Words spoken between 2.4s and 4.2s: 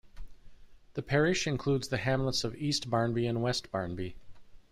of East Barnby and West Barnby.